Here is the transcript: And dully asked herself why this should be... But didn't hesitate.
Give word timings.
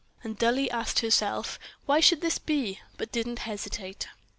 And 0.23 0.35
dully 0.35 0.67
asked 0.71 1.01
herself 1.01 1.59
why 1.85 1.99
this 2.01 2.05
should 2.07 2.45
be... 2.47 2.79
But 2.97 3.11
didn't 3.11 3.37
hesitate. 3.45 4.07